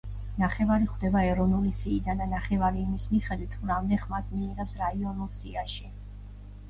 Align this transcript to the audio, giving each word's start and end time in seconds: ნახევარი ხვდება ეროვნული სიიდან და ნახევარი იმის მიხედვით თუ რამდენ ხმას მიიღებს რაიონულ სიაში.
ნახევარი 0.43 0.87
ხვდება 0.93 1.21
ეროვნული 1.33 1.73
სიიდან 1.81 2.23
და 2.23 2.27
ნახევარი 2.31 2.81
იმის 2.85 3.05
მიხედვით 3.11 3.53
თუ 3.59 3.69
რამდენ 3.73 4.03
ხმას 4.07 4.31
მიიღებს 4.39 4.77
რაიონულ 4.85 5.31
სიაში. 5.43 5.93